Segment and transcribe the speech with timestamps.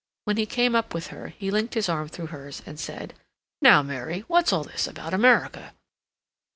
[0.23, 3.13] When he came up with her he linked his arm through hers and said:
[3.61, 5.75] "Now, Mary, what's all this about America?"